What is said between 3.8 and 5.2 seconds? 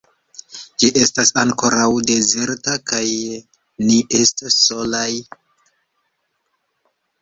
ni estos solaj.